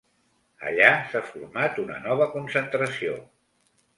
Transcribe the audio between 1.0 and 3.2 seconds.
s’ha format una nova concentració.